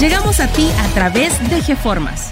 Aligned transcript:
Llegamos 0.00 0.38
a 0.38 0.46
ti 0.46 0.70
a 0.78 0.94
través 0.94 1.50
de 1.50 1.60
GeFormas. 1.60 2.30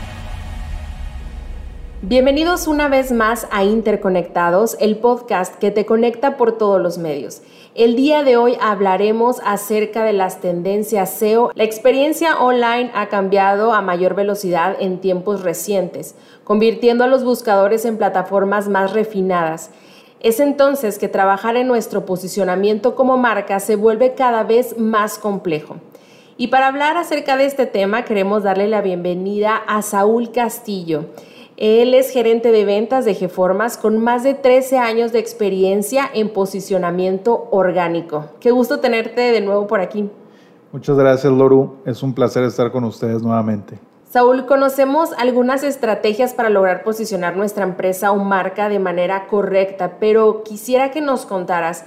Bienvenidos 2.01 2.69
una 2.69 2.89
vez 2.89 3.11
más 3.11 3.49
a 3.51 3.65
Interconectados, 3.65 4.77
el 4.79 4.99
podcast 4.99 5.57
que 5.57 5.73
te 5.73 5.85
conecta 5.85 6.37
por 6.37 6.59
todos 6.59 6.81
los 6.81 6.97
medios. 6.97 7.43
El 7.75 7.97
día 7.97 8.23
de 8.23 8.37
hoy 8.37 8.57
hablaremos 8.61 9.41
acerca 9.45 10.05
de 10.05 10.13
las 10.13 10.41
tendencias 10.41 11.11
SEO. 11.11 11.51
La 11.57 11.65
experiencia 11.65 12.39
online 12.39 12.93
ha 12.95 13.09
cambiado 13.09 13.73
a 13.73 13.83
mayor 13.83 14.15
velocidad 14.15 14.77
en 14.79 15.01
tiempos 15.01 15.43
recientes, 15.43 16.15
convirtiendo 16.45 17.03
a 17.03 17.09
los 17.09 17.25
buscadores 17.25 17.85
en 17.85 17.99
plataformas 17.99 18.69
más 18.69 18.93
refinadas. 18.93 19.71
Es 20.21 20.39
entonces 20.39 21.01
que 21.01 21.09
trabajar 21.09 21.57
en 21.57 21.67
nuestro 21.67 22.07
posicionamiento 22.07 22.95
como 22.95 23.19
marca 23.19 23.59
se 23.59 23.75
vuelve 23.75 24.15
cada 24.15 24.45
vez 24.45 24.79
más 24.79 25.19
complejo. 25.19 25.79
Y 26.39 26.49
para 26.49 26.67
hablar 26.67 26.99
acerca 26.99 27.39
de 27.39 27.47
este 27.47 27.65
tema 27.65 28.05
queremos 28.05 28.43
darle 28.43 28.67
la 28.69 28.83
bienvenida 28.83 29.57
a 29.57 29.81
Saúl 29.81 30.33
Castillo. 30.33 31.07
Él 31.57 31.95
es 31.95 32.11
gerente 32.11 32.53
de 32.53 32.67
ventas 32.67 33.07
de 33.07 33.15
Geformas 33.15 33.79
con 33.79 34.05
más 34.05 34.23
de 34.23 34.35
13 34.35 34.77
años 34.77 35.13
de 35.13 35.19
experiencia 35.19 36.03
en 36.13 36.29
posicionamiento 36.29 37.49
orgánico. 37.51 38.27
Qué 38.39 38.51
gusto 38.51 38.81
tenerte 38.81 39.23
de 39.33 39.41
nuevo 39.41 39.67
por 39.67 39.81
aquí. 39.81 40.11
Muchas 40.73 40.99
gracias, 40.99 41.33
Loru. 41.33 41.77
Es 41.87 42.03
un 42.03 42.13
placer 42.13 42.45
estar 42.45 42.71
con 42.71 42.85
ustedes 42.85 43.23
nuevamente. 43.23 43.79
Saúl, 44.05 44.45
conocemos 44.45 45.15
algunas 45.17 45.63
estrategias 45.63 46.35
para 46.35 46.51
lograr 46.51 46.85
posicionar 46.85 47.35
nuestra 47.35 47.65
empresa 47.65 48.13
o 48.13 48.17
marca 48.17 48.69
de 48.69 48.79
manera 48.79 49.27
correcta, 49.27 49.97
pero 49.99 50.43
quisiera 50.43 50.91
que 50.91 51.01
nos 51.01 51.25
contaras 51.25 51.87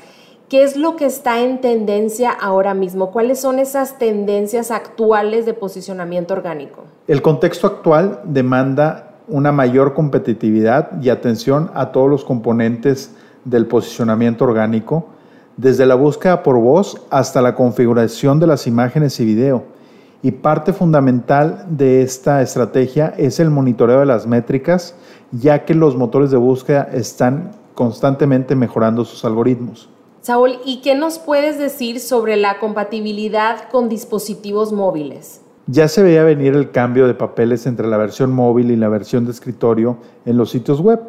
¿Qué 0.49 0.63
es 0.63 0.75
lo 0.75 0.95
que 0.95 1.05
está 1.05 1.41
en 1.41 1.61
tendencia 1.61 2.31
ahora 2.31 2.73
mismo? 2.73 3.11
¿Cuáles 3.11 3.39
son 3.39 3.59
esas 3.59 3.99
tendencias 3.99 4.71
actuales 4.71 5.45
de 5.45 5.53
posicionamiento 5.53 6.33
orgánico? 6.33 6.85
El 7.07 7.21
contexto 7.21 7.67
actual 7.67 8.21
demanda 8.23 9.11
una 9.27 9.51
mayor 9.51 9.93
competitividad 9.93 10.99
y 11.03 11.09
atención 11.09 11.69
a 11.75 11.91
todos 11.91 12.09
los 12.09 12.25
componentes 12.25 13.13
del 13.45 13.67
posicionamiento 13.67 14.43
orgánico, 14.43 15.05
desde 15.55 15.85
la 15.85 15.93
búsqueda 15.93 16.41
por 16.41 16.59
voz 16.59 16.99
hasta 17.11 17.43
la 17.43 17.53
configuración 17.53 18.39
de 18.39 18.47
las 18.47 18.65
imágenes 18.65 19.19
y 19.19 19.25
video. 19.25 19.65
Y 20.23 20.31
parte 20.31 20.73
fundamental 20.73 21.67
de 21.69 22.01
esta 22.01 22.41
estrategia 22.41 23.13
es 23.19 23.39
el 23.39 23.51
monitoreo 23.51 23.99
de 23.99 24.07
las 24.07 24.25
métricas, 24.25 24.95
ya 25.31 25.63
que 25.63 25.75
los 25.75 25.95
motores 25.95 26.31
de 26.31 26.37
búsqueda 26.37 26.89
están 26.91 27.51
constantemente 27.75 28.55
mejorando 28.55 29.05
sus 29.05 29.23
algoritmos. 29.23 29.89
Saúl, 30.21 30.57
¿y 30.65 30.81
qué 30.81 30.95
nos 30.95 31.17
puedes 31.17 31.57
decir 31.57 32.01
sobre 32.01 32.35
la 32.35 32.59
compatibilidad 32.59 33.69
con 33.69 33.87
dispositivos 33.87 34.73
móviles? 34.73 35.41
Ya 35.67 35.87
se 35.87 36.03
veía 36.03 36.23
venir 36.23 36.55
el 36.55 36.71
cambio 36.71 37.07
de 37.07 37.13
papeles 37.13 37.65
entre 37.65 37.87
la 37.87 37.95
versión 37.95 38.33
móvil 38.33 38.69
y 38.71 38.75
la 38.75 38.89
versión 38.89 39.25
de 39.25 39.31
escritorio 39.31 39.97
en 40.25 40.35
los 40.35 40.49
sitios 40.49 40.81
web. 40.81 40.99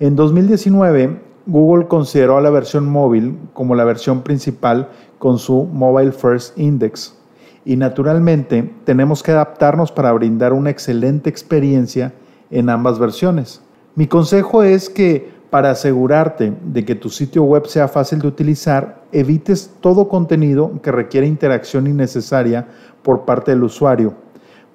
En 0.00 0.16
2019, 0.16 1.20
Google 1.46 1.86
consideró 1.86 2.38
a 2.38 2.40
la 2.40 2.50
versión 2.50 2.88
móvil 2.88 3.38
como 3.52 3.76
la 3.76 3.84
versión 3.84 4.22
principal 4.22 4.88
con 5.18 5.38
su 5.38 5.64
Mobile 5.64 6.12
First 6.12 6.58
Index. 6.58 7.16
Y 7.64 7.76
naturalmente 7.76 8.68
tenemos 8.84 9.22
que 9.22 9.30
adaptarnos 9.30 9.92
para 9.92 10.12
brindar 10.12 10.52
una 10.52 10.70
excelente 10.70 11.30
experiencia 11.30 12.12
en 12.50 12.68
ambas 12.68 12.98
versiones. 12.98 13.60
Mi 13.94 14.06
consejo 14.06 14.62
es 14.62 14.88
que 14.88 15.39
para 15.50 15.70
asegurarte 15.70 16.52
de 16.64 16.84
que 16.84 16.94
tu 16.94 17.10
sitio 17.10 17.42
web 17.42 17.66
sea 17.66 17.88
fácil 17.88 18.20
de 18.20 18.28
utilizar, 18.28 19.02
evites 19.10 19.74
todo 19.80 20.08
contenido 20.08 20.80
que 20.80 20.92
requiere 20.92 21.26
interacción 21.26 21.88
innecesaria 21.88 22.68
por 23.02 23.24
parte 23.24 23.50
del 23.50 23.64
usuario, 23.64 24.14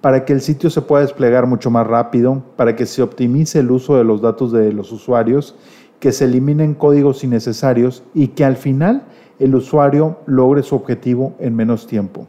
para 0.01 0.25
que 0.25 0.33
el 0.33 0.41
sitio 0.41 0.69
se 0.69 0.81
pueda 0.81 1.03
desplegar 1.03 1.47
mucho 1.47 1.71
más 1.71 1.87
rápido, 1.87 2.43
para 2.57 2.75
que 2.75 2.85
se 2.85 3.01
optimice 3.01 3.59
el 3.59 3.71
uso 3.71 3.95
de 3.95 4.03
los 4.03 4.21
datos 4.21 4.51
de 4.51 4.73
los 4.73 4.91
usuarios, 4.91 5.55
que 5.99 6.11
se 6.11 6.25
eliminen 6.25 6.73
códigos 6.73 7.23
innecesarios 7.23 8.03
y 8.13 8.29
que 8.29 8.43
al 8.43 8.57
final 8.57 9.03
el 9.39 9.55
usuario 9.55 10.19
logre 10.25 10.61
su 10.61 10.75
objetivo 10.75 11.35
en 11.39 11.55
menos 11.55 11.87
tiempo. 11.87 12.27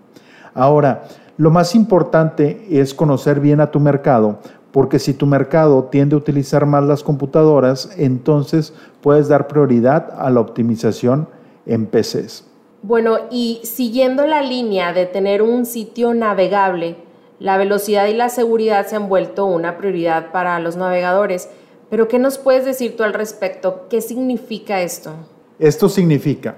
Ahora, 0.55 1.05
lo 1.37 1.51
más 1.51 1.75
importante 1.75 2.65
es 2.71 2.95
conocer 2.95 3.41
bien 3.41 3.61
a 3.61 3.71
tu 3.71 3.81
mercado 3.81 4.39
porque 4.77 4.99
si 4.99 5.15
tu 5.15 5.25
mercado 5.25 5.85
tiende 5.85 6.17
a 6.17 6.19
utilizar 6.19 6.67
más 6.67 6.85
las 6.85 7.03
computadoras, 7.03 7.89
entonces 7.97 8.75
puedes 9.01 9.27
dar 9.27 9.49
prioridad 9.49 10.13
a 10.19 10.29
la 10.29 10.41
optimización 10.41 11.31
en 11.65 11.87
PCs. 11.87 12.45
Bueno, 12.83 13.21
y 13.31 13.61
siguiendo 13.63 14.27
la 14.27 14.43
línea 14.43 14.93
de 14.93 15.07
tener 15.07 15.41
un 15.41 15.65
sitio 15.65 16.13
navegable, 16.13 16.99
la 17.39 17.57
velocidad 17.57 18.07
y 18.09 18.13
la 18.13 18.29
seguridad 18.29 18.87
se 18.87 18.97
han 18.97 19.09
vuelto 19.09 19.47
una 19.47 19.79
prioridad 19.79 20.31
para 20.31 20.61
los 20.61 20.77
navegadores. 20.77 21.49
Pero 21.89 22.07
¿qué 22.07 22.19
nos 22.19 22.37
puedes 22.37 22.67
decir 22.67 22.99
tú 22.99 23.03
al 23.03 23.15
respecto? 23.15 23.87
¿Qué 23.89 24.03
significa 24.03 24.83
esto? 24.83 25.13
Esto 25.59 25.89
significa 25.89 26.55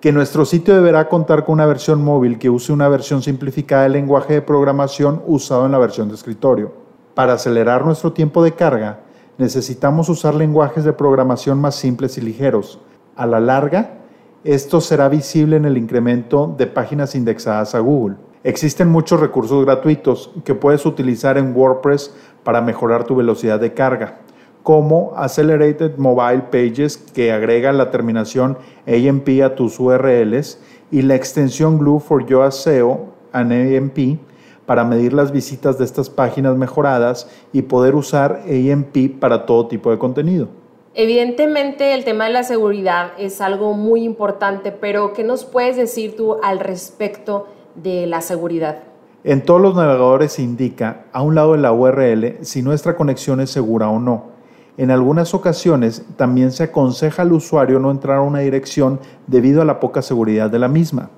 que 0.00 0.10
nuestro 0.10 0.44
sitio 0.44 0.74
deberá 0.74 1.08
contar 1.08 1.44
con 1.44 1.52
una 1.52 1.66
versión 1.66 2.02
móvil 2.02 2.40
que 2.40 2.50
use 2.50 2.72
una 2.72 2.88
versión 2.88 3.22
simplificada 3.22 3.84
del 3.84 3.92
lenguaje 3.92 4.34
de 4.34 4.42
programación 4.42 5.22
usado 5.28 5.64
en 5.64 5.70
la 5.70 5.78
versión 5.78 6.08
de 6.08 6.16
escritorio 6.16 6.81
para 7.14 7.34
acelerar 7.34 7.84
nuestro 7.84 8.12
tiempo 8.12 8.42
de 8.42 8.52
carga, 8.52 9.00
necesitamos 9.38 10.08
usar 10.08 10.34
lenguajes 10.34 10.84
de 10.84 10.92
programación 10.92 11.60
más 11.60 11.74
simples 11.74 12.18
y 12.18 12.20
ligeros. 12.20 12.80
A 13.16 13.26
la 13.26 13.40
larga, 13.40 13.98
esto 14.44 14.80
será 14.80 15.08
visible 15.08 15.56
en 15.56 15.64
el 15.64 15.78
incremento 15.78 16.54
de 16.56 16.66
páginas 16.66 17.14
indexadas 17.14 17.74
a 17.74 17.80
Google. 17.80 18.16
Existen 18.44 18.88
muchos 18.88 19.20
recursos 19.20 19.64
gratuitos 19.64 20.32
que 20.44 20.54
puedes 20.54 20.84
utilizar 20.84 21.38
en 21.38 21.54
WordPress 21.54 22.12
para 22.42 22.60
mejorar 22.60 23.04
tu 23.04 23.14
velocidad 23.14 23.60
de 23.60 23.72
carga, 23.72 24.18
como 24.64 25.12
Accelerated 25.16 25.96
Mobile 25.96 26.44
Pages 26.50 26.96
que 26.96 27.30
agrega 27.30 27.72
la 27.72 27.90
terminación 27.90 28.58
AMP 28.86 29.42
a 29.44 29.54
tus 29.54 29.78
URLs 29.78 30.58
y 30.90 31.02
la 31.02 31.14
extensión 31.14 31.78
Glue 31.78 32.00
for 32.00 32.26
Your 32.26 32.50
SEO 32.50 33.12
and 33.32 33.52
AMP 33.52 34.18
para 34.66 34.84
medir 34.84 35.12
las 35.12 35.32
visitas 35.32 35.78
de 35.78 35.84
estas 35.84 36.08
páginas 36.10 36.56
mejoradas 36.56 37.28
y 37.52 37.62
poder 37.62 37.94
usar 37.94 38.42
AMP 38.46 39.18
para 39.18 39.46
todo 39.46 39.66
tipo 39.66 39.90
de 39.90 39.98
contenido. 39.98 40.48
Evidentemente 40.94 41.94
el 41.94 42.04
tema 42.04 42.26
de 42.26 42.32
la 42.32 42.42
seguridad 42.42 43.12
es 43.18 43.40
algo 43.40 43.72
muy 43.72 44.04
importante, 44.04 44.72
pero 44.72 45.14
¿qué 45.14 45.24
nos 45.24 45.44
puedes 45.44 45.76
decir 45.76 46.16
tú 46.16 46.36
al 46.42 46.60
respecto 46.60 47.46
de 47.74 48.06
la 48.06 48.20
seguridad? 48.20 48.82
En 49.24 49.42
todos 49.42 49.60
los 49.60 49.74
navegadores 49.74 50.32
se 50.32 50.42
indica 50.42 51.04
a 51.12 51.22
un 51.22 51.34
lado 51.34 51.52
de 51.52 51.58
la 51.58 51.72
URL 51.72 52.38
si 52.44 52.60
nuestra 52.60 52.96
conexión 52.96 53.40
es 53.40 53.50
segura 53.50 53.88
o 53.88 53.98
no. 53.98 54.32
En 54.76 54.90
algunas 54.90 55.32
ocasiones 55.32 56.04
también 56.16 56.50
se 56.50 56.64
aconseja 56.64 57.22
al 57.22 57.32
usuario 57.32 57.78
no 57.78 57.90
entrar 57.90 58.18
a 58.18 58.22
una 58.22 58.40
dirección 58.40 59.00
debido 59.26 59.62
a 59.62 59.64
la 59.64 59.80
poca 59.80 60.02
seguridad 60.02 60.50
de 60.50 60.58
la 60.58 60.68
misma. 60.68 61.10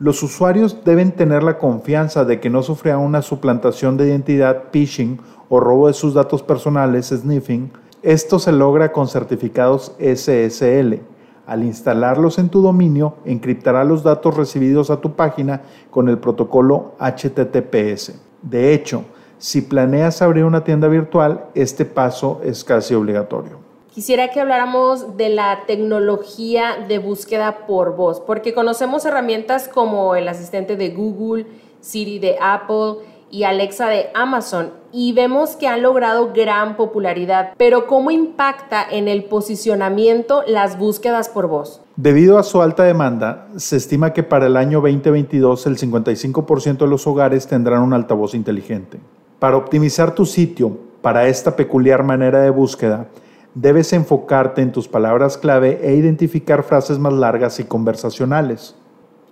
Los 0.00 0.24
usuarios 0.24 0.78
deben 0.84 1.12
tener 1.12 1.44
la 1.44 1.56
confianza 1.58 2.24
de 2.24 2.40
que 2.40 2.50
no 2.50 2.64
sufrirán 2.64 2.98
una 2.98 3.22
suplantación 3.22 3.96
de 3.96 4.08
identidad, 4.08 4.64
phishing 4.72 5.20
o 5.48 5.60
robo 5.60 5.86
de 5.86 5.94
sus 5.94 6.14
datos 6.14 6.42
personales, 6.42 7.10
sniffing. 7.10 7.70
Esto 8.02 8.40
se 8.40 8.50
logra 8.50 8.90
con 8.90 9.06
certificados 9.06 9.94
SSL. 10.00 11.00
Al 11.46 11.62
instalarlos 11.62 12.40
en 12.40 12.48
tu 12.48 12.60
dominio, 12.60 13.14
encriptará 13.24 13.84
los 13.84 14.02
datos 14.02 14.36
recibidos 14.36 14.90
a 14.90 15.00
tu 15.00 15.12
página 15.12 15.62
con 15.90 16.08
el 16.08 16.18
protocolo 16.18 16.94
HTTPS. 16.98 18.18
De 18.42 18.74
hecho, 18.74 19.04
si 19.38 19.60
planeas 19.60 20.22
abrir 20.22 20.44
una 20.44 20.64
tienda 20.64 20.88
virtual, 20.88 21.46
este 21.54 21.84
paso 21.84 22.40
es 22.42 22.64
casi 22.64 22.94
obligatorio. 22.94 23.63
Quisiera 23.94 24.32
que 24.32 24.40
habláramos 24.40 25.16
de 25.16 25.28
la 25.28 25.66
tecnología 25.68 26.84
de 26.88 26.98
búsqueda 26.98 27.64
por 27.64 27.94
voz, 27.94 28.18
porque 28.18 28.52
conocemos 28.52 29.04
herramientas 29.04 29.68
como 29.68 30.16
el 30.16 30.26
asistente 30.26 30.76
de 30.76 30.88
Google, 30.90 31.46
Siri 31.80 32.18
de 32.18 32.36
Apple 32.40 33.04
y 33.30 33.44
Alexa 33.44 33.86
de 33.86 34.06
Amazon 34.12 34.72
y 34.90 35.12
vemos 35.12 35.54
que 35.54 35.68
han 35.68 35.82
logrado 35.82 36.32
gran 36.32 36.76
popularidad, 36.76 37.52
pero 37.56 37.86
¿cómo 37.86 38.10
impacta 38.10 38.84
en 38.90 39.06
el 39.06 39.26
posicionamiento 39.26 40.42
las 40.48 40.76
búsquedas 40.76 41.28
por 41.28 41.46
voz? 41.46 41.80
Debido 41.94 42.38
a 42.38 42.42
su 42.42 42.62
alta 42.62 42.82
demanda, 42.82 43.46
se 43.54 43.76
estima 43.76 44.12
que 44.12 44.24
para 44.24 44.46
el 44.46 44.56
año 44.56 44.80
2022 44.80 45.66
el 45.66 45.78
55% 45.78 46.78
de 46.78 46.88
los 46.88 47.06
hogares 47.06 47.46
tendrán 47.46 47.82
un 47.82 47.92
altavoz 47.92 48.34
inteligente. 48.34 48.98
Para 49.38 49.56
optimizar 49.56 50.16
tu 50.16 50.26
sitio 50.26 50.76
para 51.00 51.28
esta 51.28 51.54
peculiar 51.54 52.02
manera 52.02 52.40
de 52.40 52.50
búsqueda, 52.50 53.06
debes 53.54 53.92
enfocarte 53.92 54.62
en 54.62 54.72
tus 54.72 54.88
palabras 54.88 55.38
clave 55.38 55.80
e 55.82 55.94
identificar 55.94 56.62
frases 56.62 56.98
más 56.98 57.12
largas 57.12 57.60
y 57.60 57.64
conversacionales. 57.64 58.74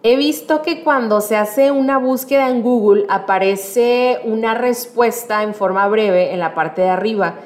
He 0.04 0.16
visto 0.16 0.62
que 0.62 0.82
cuando 0.82 1.20
se 1.20 1.36
hace 1.36 1.70
una 1.70 1.96
búsqueda 1.98 2.48
en 2.48 2.62
Google 2.62 3.06
aparece 3.08 4.18
una 4.24 4.54
respuesta 4.54 5.42
en 5.42 5.54
forma 5.54 5.86
breve 5.88 6.32
en 6.32 6.40
la 6.40 6.54
parte 6.54 6.82
de 6.82 6.88
arriba, 6.88 7.36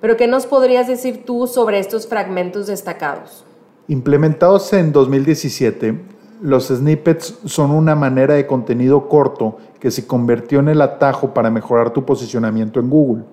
pero 0.00 0.16
¿qué 0.16 0.26
nos 0.26 0.46
podrías 0.46 0.86
decir 0.86 1.24
tú 1.26 1.46
sobre 1.46 1.78
estos 1.78 2.06
fragmentos 2.06 2.68
destacados? 2.68 3.44
Implementados 3.88 4.72
en 4.72 4.92
2017, 4.92 6.00
los 6.40 6.68
snippets 6.68 7.38
son 7.44 7.70
una 7.70 7.94
manera 7.94 8.34
de 8.34 8.46
contenido 8.46 9.08
corto 9.08 9.58
que 9.78 9.90
se 9.90 10.06
convirtió 10.06 10.60
en 10.60 10.68
el 10.68 10.80
atajo 10.80 11.34
para 11.34 11.50
mejorar 11.50 11.92
tu 11.92 12.04
posicionamiento 12.04 12.80
en 12.80 12.90
Google. 12.90 13.24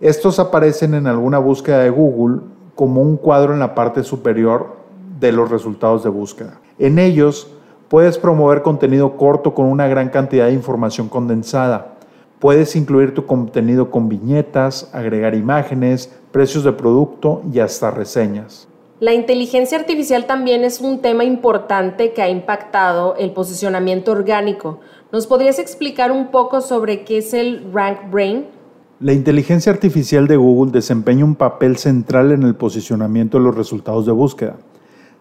Estos 0.00 0.38
aparecen 0.38 0.92
en 0.92 1.06
alguna 1.06 1.38
búsqueda 1.38 1.78
de 1.78 1.88
Google 1.88 2.42
como 2.74 3.00
un 3.00 3.16
cuadro 3.16 3.54
en 3.54 3.60
la 3.60 3.74
parte 3.74 4.02
superior 4.02 4.76
de 5.18 5.32
los 5.32 5.50
resultados 5.50 6.04
de 6.04 6.10
búsqueda. 6.10 6.60
En 6.78 6.98
ellos 6.98 7.50
puedes 7.88 8.18
promover 8.18 8.60
contenido 8.60 9.16
corto 9.16 9.54
con 9.54 9.64
una 9.64 9.88
gran 9.88 10.10
cantidad 10.10 10.48
de 10.48 10.52
información 10.52 11.08
condensada. 11.08 11.94
Puedes 12.38 12.76
incluir 12.76 13.14
tu 13.14 13.24
contenido 13.24 13.90
con 13.90 14.10
viñetas, 14.10 14.90
agregar 14.92 15.34
imágenes, 15.34 16.12
precios 16.30 16.64
de 16.64 16.72
producto 16.72 17.40
y 17.50 17.60
hasta 17.60 17.90
reseñas. 17.90 18.68
La 19.00 19.14
inteligencia 19.14 19.78
artificial 19.78 20.26
también 20.26 20.62
es 20.62 20.82
un 20.82 21.00
tema 21.00 21.24
importante 21.24 22.12
que 22.12 22.20
ha 22.20 22.28
impactado 22.28 23.14
el 23.16 23.30
posicionamiento 23.30 24.12
orgánico. 24.12 24.80
¿Nos 25.10 25.26
podrías 25.26 25.58
explicar 25.58 26.12
un 26.12 26.30
poco 26.30 26.60
sobre 26.60 27.04
qué 27.04 27.18
es 27.18 27.32
el 27.32 27.72
Rank 27.72 28.10
Brain? 28.10 28.55
La 28.98 29.12
inteligencia 29.12 29.70
artificial 29.70 30.26
de 30.26 30.38
Google 30.38 30.72
desempeña 30.72 31.22
un 31.22 31.34
papel 31.34 31.76
central 31.76 32.32
en 32.32 32.44
el 32.44 32.54
posicionamiento 32.54 33.36
de 33.36 33.44
los 33.44 33.54
resultados 33.54 34.06
de 34.06 34.12
búsqueda. 34.12 34.56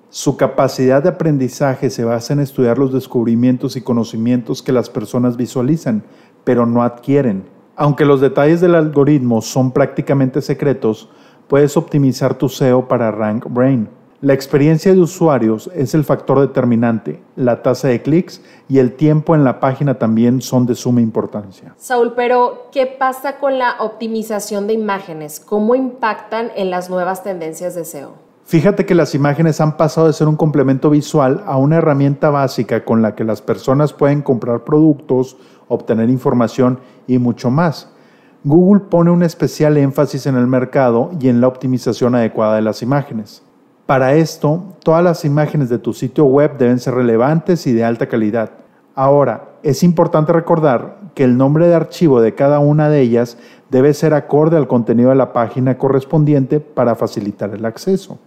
Su 0.10 0.38
capacidad 0.38 1.04
de 1.04 1.10
aprendizaje 1.10 1.89
se 1.89 2.06
basa 2.06 2.31
en 2.31 2.39
estudiar 2.39 2.77
los 2.77 2.94
descubrimientos 2.94 3.75
y 3.75 3.81
conocimientos 3.81 4.63
que 4.63 4.72
las 4.72 4.89
personas 4.89 5.36
visualizan, 5.36 6.04
pero 6.45 6.66
no 6.66 6.83
adquieren. 6.83 7.44
Aunque 7.75 8.06
los 8.06 8.22
detalles 8.22 8.62
del 8.62 8.75
algoritmo 8.75 9.42
son 9.42 9.74
prácticamente 9.74 10.42
secretos, 10.42 11.10
puedes 11.50 11.75
optimizar 11.75 12.38
tu 12.38 12.48
SEO 12.48 12.88
para 12.88 13.12
Rank 13.12 13.48
Brain. 13.50 13.89
La 14.22 14.34
experiencia 14.34 14.94
de 14.94 15.02
usuarios 15.02 15.70
es 15.76 15.94
el 15.94 16.06
factor 16.06 16.40
determinante. 16.40 17.22
La 17.36 17.62
tasa 17.62 17.90
de 17.90 18.02
clics 18.02 18.42
y 18.70 18.80
el 18.80 18.94
tiempo 18.94 19.36
en 19.36 19.44
la 19.44 19.60
página 19.60 19.96
también 19.96 20.42
son 20.42 20.66
de 20.66 20.74
suma 20.74 21.02
importancia. 21.02 21.74
Saúl, 21.78 22.14
pero 22.16 22.70
¿qué 22.72 22.86
pasa 22.86 23.40
con 23.40 23.60
la 23.60 23.76
optimización 23.80 24.68
de 24.68 24.74
imágenes? 24.74 25.42
¿Cómo 25.42 25.76
impactan 25.76 26.50
en 26.56 26.70
las 26.70 26.90
nuevas 26.90 27.24
tendencias 27.24 27.76
de 27.76 27.84
SEO? 27.84 28.14
Fíjate 28.46 28.86
que 28.86 28.96
las 28.96 29.16
imágenes 29.16 29.60
han 29.60 29.76
pasado 29.76 30.08
de 30.08 30.14
ser 30.14 30.30
un 30.30 30.38
complemento 30.38 30.90
visual 30.90 31.44
a 31.46 31.58
una 31.58 31.78
herramienta 31.78 32.30
básica 32.30 32.86
con 32.86 33.02
la 33.02 33.16
que 33.16 33.26
las 33.26 33.42
personas 33.42 33.92
pueden 33.92 34.22
comprar 34.22 34.64
productos, 34.64 35.36
obtener 35.68 36.10
información 36.10 36.80
y 37.06 37.18
mucho 37.18 37.52
más. 37.52 37.92
Google 38.46 38.86
pone 38.90 39.12
un 39.12 39.24
especial 39.24 39.76
énfasis 39.76 40.26
en 40.26 40.38
el 40.38 40.48
mercado 40.48 41.12
y 41.20 41.28
en 41.28 41.42
la 41.42 41.48
optimización 41.48 42.16
adecuada 42.16 42.56
de 42.56 42.62
las 42.62 42.82
imágenes. 42.82 43.44
Para 43.86 44.16
esto, 44.16 44.64
todas 44.82 45.04
las 45.04 45.26
imágenes 45.26 45.70
de 45.70 45.78
tu 45.78 45.94
sitio 45.94 46.26
web 46.26 46.58
deben 46.58 46.80
ser 46.80 46.96
relevantes 46.96 47.68
y 47.68 47.74
de 47.74 47.84
alta 47.84 48.08
calidad. 48.08 48.50
Ahora, 48.96 49.50
es 49.62 49.84
importante 49.84 50.34
recordar 50.34 50.98
que 51.14 51.24
el 51.24 51.38
nombre 51.38 51.68
de 51.68 51.76
archivo 51.76 52.20
de 52.20 52.34
cada 52.34 52.58
una 52.58 52.90
de 52.90 53.02
ellas 53.02 53.38
debe 53.70 53.94
ser 53.94 54.16
acorde 54.16 54.58
al 54.58 54.68
contenido 54.68 55.12
de 55.12 55.16
la 55.16 55.34
página 55.34 55.78
correspondiente 55.78 56.60
para 56.60 56.96
facilitar 56.96 57.52
el 57.54 57.64
acceso. 57.64 58.18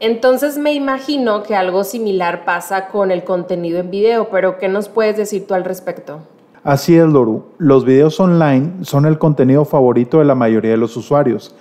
Entonces 0.00 0.56
me 0.56 0.72
imagino 0.72 1.42
que 1.42 1.54
algo 1.54 1.84
similar 1.84 2.46
pasa 2.46 2.88
con 2.88 3.10
el 3.10 3.24
contenido 3.24 3.80
en 3.80 3.90
video, 3.90 4.30
pero 4.30 4.58
¿qué 4.58 4.68
nos 4.68 4.88
puedes 4.88 5.18
decir 5.18 5.46
tú 5.46 5.52
al 5.52 5.64
respecto? 5.64 6.20
Así 6.62 6.96
es, 6.96 7.06
Loru. 7.06 7.44
Los 7.58 7.84
videos 7.84 8.18
online 8.20 8.72
son 8.84 9.04
el 9.04 9.18
contenido 9.18 9.66
favorito 9.66 10.20
de 10.20 10.24
la 10.24 10.34
mayoría 10.34 10.70
de 10.70 10.78
los 10.78 10.96
usuarios, 10.96 11.54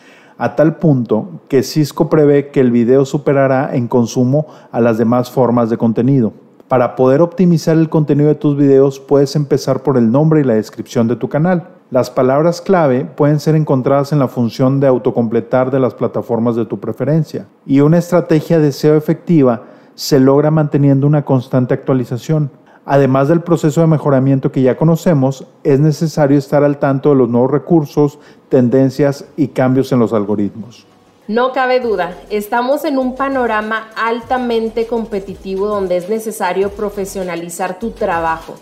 a 0.44 0.58
tal 0.58 0.76
punto 0.76 1.40
que 1.48 1.64
Cisco 1.64 2.10
prevé 2.10 2.50
que 2.50 2.60
el 2.60 2.70
video 2.70 3.06
superará 3.06 3.74
en 3.78 3.88
consumo 3.88 4.48
a 4.74 4.82
las 4.82 4.98
demás 4.98 5.32
formas 5.32 5.70
de 5.70 5.78
contenido. 5.78 6.34
Para 6.68 6.98
poder 6.98 7.22
optimizar 7.22 7.78
el 7.78 7.88
contenido 7.88 8.28
de 8.28 8.36
tus 8.36 8.58
videos, 8.58 9.00
puedes 9.00 9.38
empezar 9.38 9.84
por 9.84 9.98
el 9.98 10.12
nombre 10.12 10.42
y 10.42 10.44
la 10.44 10.56
descripción 10.56 11.08
de 11.08 11.16
tu 11.16 11.30
canal. 11.30 11.70
Las 11.92 12.10
palabras 12.10 12.60
clave 12.60 13.06
pueden 13.06 13.40
ser 13.40 13.56
encontradas 13.56 14.12
en 14.12 14.20
la 14.20 14.28
función 14.28 14.82
de 14.82 14.88
autocompletar 14.88 15.72
de 15.72 15.80
las 15.80 15.94
plataformas 15.94 16.58
de 16.58 16.66
tu 16.66 16.78
preferencia. 16.78 17.48
Y 17.66 17.80
una 17.80 18.00
estrategia 18.00 18.60
de 18.60 18.74
SEO 18.74 18.98
efectiva 18.98 19.64
se 19.96 20.20
logra 20.20 20.52
manteniendo 20.52 21.08
una 21.08 21.24
constante 21.24 21.74
actualización. 21.74 22.52
Además 22.86 23.30
del 23.30 23.42
proceso 23.42 23.82
de 23.82 23.88
mejoramiento 23.88 24.52
que 24.52 24.62
ya 24.62 24.76
conocemos, 24.76 25.46
es 25.64 25.80
necesario 25.80 26.38
estar 26.38 26.64
al 26.64 26.80
tanto 26.80 27.10
de 27.10 27.16
los 27.16 27.30
nuevos 27.30 27.52
recursos, 27.52 28.20
tendencias 28.50 29.26
y 29.38 29.50
cambios 29.50 29.92
en 29.94 30.00
los 30.00 30.12
algoritmos. 30.12 30.86
No 31.30 31.54
cabe 31.54 31.80
duda, 31.80 32.18
estamos 32.30 32.84
en 32.84 32.98
un 32.98 33.16
panorama 33.16 33.88
altamente 33.96 34.86
competitivo 34.88 35.68
donde 35.68 35.96
es 35.96 36.10
necesario 36.10 36.72
profesionalizar 36.72 37.80
tu 37.80 37.92
trabajo. 37.92 38.56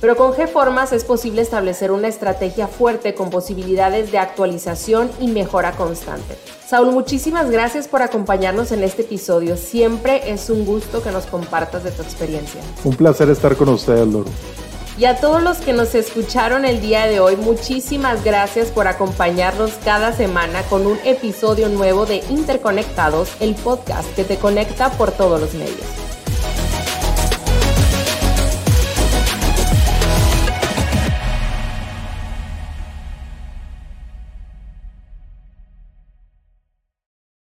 Pero 0.00 0.16
con 0.16 0.32
GFormas 0.32 0.92
es 0.92 1.04
posible 1.04 1.42
establecer 1.42 1.90
una 1.90 2.06
estrategia 2.06 2.68
fuerte 2.68 3.14
con 3.14 3.30
posibilidades 3.30 4.12
de 4.12 4.18
actualización 4.18 5.10
y 5.20 5.26
mejora 5.28 5.72
constante. 5.72 6.38
Saúl, 6.66 6.92
muchísimas 6.92 7.50
gracias 7.50 7.88
por 7.88 8.02
acompañarnos 8.02 8.70
en 8.70 8.84
este 8.84 9.02
episodio. 9.02 9.56
Siempre 9.56 10.30
es 10.30 10.50
un 10.50 10.64
gusto 10.64 11.02
que 11.02 11.10
nos 11.10 11.26
compartas 11.26 11.82
de 11.82 11.90
tu 11.90 12.02
experiencia. 12.02 12.60
Un 12.84 12.94
placer 12.94 13.28
estar 13.30 13.56
con 13.56 13.70
ustedes, 13.70 14.06
Loro. 14.06 14.30
Y 14.98 15.04
a 15.04 15.20
todos 15.20 15.42
los 15.42 15.58
que 15.58 15.72
nos 15.72 15.94
escucharon 15.94 16.64
el 16.64 16.80
día 16.80 17.06
de 17.06 17.20
hoy, 17.20 17.36
muchísimas 17.36 18.24
gracias 18.24 18.68
por 18.68 18.88
acompañarnos 18.88 19.72
cada 19.84 20.12
semana 20.12 20.62
con 20.64 20.86
un 20.86 20.98
episodio 21.04 21.68
nuevo 21.68 22.04
de 22.04 22.22
Interconectados, 22.30 23.30
el 23.40 23.54
podcast 23.54 24.12
que 24.16 24.24
te 24.24 24.38
conecta 24.38 24.90
por 24.90 25.12
todos 25.12 25.40
los 25.40 25.54
medios. 25.54 26.07